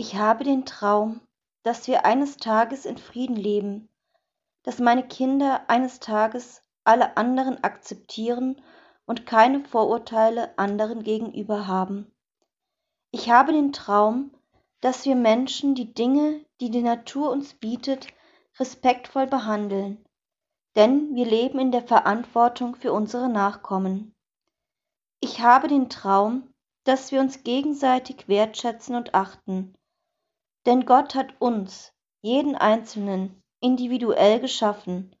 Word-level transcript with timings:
Ich 0.00 0.14
habe 0.14 0.44
den 0.44 0.64
Traum, 0.64 1.20
dass 1.64 1.88
wir 1.88 2.04
eines 2.04 2.36
Tages 2.36 2.86
in 2.86 2.98
Frieden 2.98 3.34
leben, 3.34 3.88
dass 4.62 4.78
meine 4.78 5.02
Kinder 5.02 5.68
eines 5.68 5.98
Tages 5.98 6.62
alle 6.84 7.16
anderen 7.16 7.64
akzeptieren 7.64 8.62
und 9.06 9.26
keine 9.26 9.64
Vorurteile 9.64 10.56
anderen 10.56 11.02
gegenüber 11.02 11.66
haben. 11.66 12.14
Ich 13.10 13.28
habe 13.28 13.52
den 13.52 13.72
Traum, 13.72 14.30
dass 14.80 15.04
wir 15.04 15.16
Menschen 15.16 15.74
die 15.74 15.92
Dinge, 15.92 16.44
die 16.60 16.70
die 16.70 16.82
Natur 16.82 17.32
uns 17.32 17.54
bietet, 17.54 18.06
respektvoll 18.60 19.26
behandeln, 19.26 20.06
denn 20.76 21.12
wir 21.16 21.26
leben 21.26 21.58
in 21.58 21.72
der 21.72 21.82
Verantwortung 21.82 22.76
für 22.76 22.92
unsere 22.92 23.28
Nachkommen. 23.28 24.14
Ich 25.18 25.40
habe 25.40 25.66
den 25.66 25.90
Traum, 25.90 26.54
dass 26.84 27.10
wir 27.10 27.18
uns 27.18 27.42
gegenseitig 27.42 28.28
wertschätzen 28.28 28.94
und 28.94 29.12
achten, 29.14 29.74
denn 30.66 30.86
Gott 30.86 31.14
hat 31.14 31.40
uns, 31.40 31.92
jeden 32.20 32.56
Einzelnen, 32.56 33.42
individuell 33.60 34.40
geschaffen, 34.40 35.14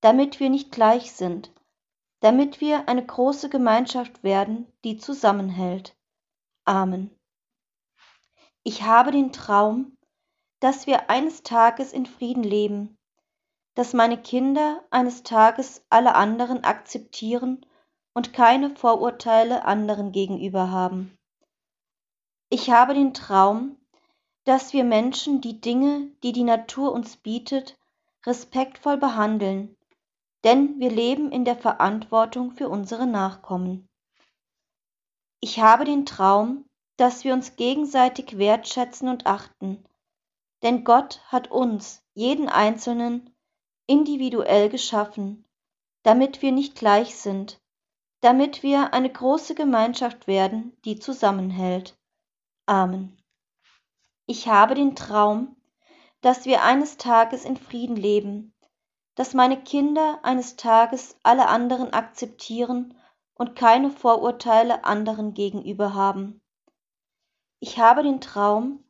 damit 0.00 0.40
wir 0.40 0.50
nicht 0.50 0.72
gleich 0.72 1.12
sind, 1.12 1.52
damit 2.20 2.60
wir 2.60 2.88
eine 2.88 3.04
große 3.04 3.48
Gemeinschaft 3.48 4.22
werden, 4.22 4.66
die 4.84 4.96
zusammenhält. 4.96 5.96
Amen. 6.64 7.10
Ich 8.62 8.82
habe 8.82 9.10
den 9.10 9.32
Traum, 9.32 9.96
dass 10.60 10.86
wir 10.86 11.08
eines 11.08 11.42
Tages 11.42 11.92
in 11.92 12.04
Frieden 12.04 12.42
leben, 12.42 12.98
dass 13.74 13.94
meine 13.94 14.20
Kinder 14.20 14.84
eines 14.90 15.22
Tages 15.22 15.84
alle 15.88 16.14
anderen 16.14 16.64
akzeptieren 16.64 17.64
und 18.12 18.34
keine 18.34 18.70
Vorurteile 18.76 19.64
anderen 19.64 20.12
gegenüber 20.12 20.70
haben. 20.70 21.16
Ich 22.50 22.70
habe 22.70 22.94
den 22.94 23.14
Traum, 23.14 23.79
dass 24.44 24.72
wir 24.72 24.84
Menschen 24.84 25.40
die 25.40 25.60
Dinge, 25.60 26.10
die 26.22 26.32
die 26.32 26.44
Natur 26.44 26.92
uns 26.92 27.16
bietet, 27.16 27.78
respektvoll 28.26 28.96
behandeln, 28.96 29.76
denn 30.44 30.78
wir 30.78 30.90
leben 30.90 31.30
in 31.30 31.44
der 31.44 31.56
Verantwortung 31.56 32.52
für 32.52 32.68
unsere 32.68 33.06
Nachkommen. 33.06 33.88
Ich 35.40 35.60
habe 35.60 35.84
den 35.84 36.06
Traum, 36.06 36.64
dass 36.96 37.24
wir 37.24 37.32
uns 37.32 37.56
gegenseitig 37.56 38.38
wertschätzen 38.38 39.08
und 39.08 39.26
achten, 39.26 39.84
denn 40.62 40.84
Gott 40.84 41.20
hat 41.26 41.50
uns, 41.50 42.02
jeden 42.14 42.48
Einzelnen, 42.48 43.34
individuell 43.86 44.68
geschaffen, 44.68 45.44
damit 46.02 46.42
wir 46.42 46.52
nicht 46.52 46.74
gleich 46.74 47.16
sind, 47.16 47.58
damit 48.20 48.62
wir 48.62 48.92
eine 48.92 49.10
große 49.10 49.54
Gemeinschaft 49.54 50.26
werden, 50.26 50.76
die 50.84 50.98
zusammenhält. 50.98 51.96
Amen. 52.66 53.19
Ich 54.32 54.46
habe 54.46 54.76
den 54.76 54.94
Traum, 54.94 55.56
dass 56.20 56.44
wir 56.44 56.62
eines 56.62 56.98
Tages 56.98 57.44
in 57.44 57.56
Frieden 57.56 57.96
leben, 57.96 58.54
dass 59.16 59.34
meine 59.34 59.60
Kinder 59.60 60.20
eines 60.22 60.54
Tages 60.54 61.18
alle 61.24 61.48
anderen 61.48 61.92
akzeptieren 61.92 62.94
und 63.34 63.56
keine 63.56 63.90
Vorurteile 63.90 64.84
anderen 64.84 65.34
gegenüber 65.34 65.94
haben. 65.94 66.40
Ich 67.58 67.80
habe 67.80 68.04
den 68.04 68.20
Traum, 68.20 68.84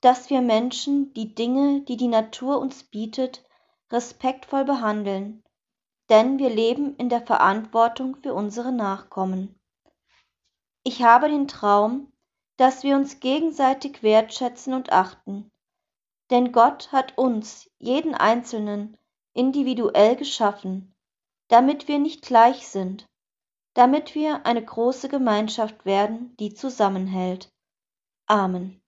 dass 0.00 0.30
wir 0.30 0.40
Menschen 0.40 1.12
die 1.12 1.34
Dinge, 1.34 1.82
die 1.82 1.98
die 1.98 2.08
Natur 2.08 2.58
uns 2.58 2.82
bietet, 2.82 3.44
respektvoll 3.92 4.64
behandeln, 4.64 5.44
denn 6.08 6.38
wir 6.38 6.48
leben 6.48 6.96
in 6.96 7.10
der 7.10 7.20
Verantwortung 7.20 8.16
für 8.22 8.32
unsere 8.32 8.72
Nachkommen. 8.72 9.60
Ich 10.84 11.02
habe 11.02 11.28
den 11.28 11.48
Traum, 11.48 12.10
dass 12.56 12.82
wir 12.82 12.96
uns 12.96 13.20
gegenseitig 13.20 14.02
wertschätzen 14.02 14.72
und 14.72 14.92
achten. 14.92 15.50
Denn 16.30 16.52
Gott 16.52 16.90
hat 16.92 17.16
uns, 17.18 17.70
jeden 17.78 18.14
Einzelnen, 18.14 18.96
individuell 19.34 20.16
geschaffen, 20.16 20.94
damit 21.48 21.88
wir 21.88 21.98
nicht 21.98 22.22
gleich 22.22 22.68
sind, 22.68 23.06
damit 23.74 24.14
wir 24.14 24.46
eine 24.46 24.64
große 24.64 25.08
Gemeinschaft 25.08 25.84
werden, 25.84 26.34
die 26.40 26.54
zusammenhält. 26.54 27.50
Amen. 28.26 28.80